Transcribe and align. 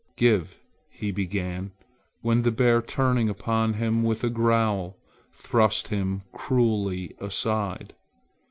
"Give" 0.15 0.59
he 0.89 1.11
began, 1.11 1.73
when 2.21 2.41
the 2.41 2.49
bear 2.49 2.81
turning 2.81 3.29
upon 3.29 3.75
him 3.75 4.01
with 4.01 4.23
a 4.23 4.31
growl, 4.31 4.97
thrust 5.31 5.89
him 5.89 6.23
cruelly 6.31 7.13
aside. 7.19 7.93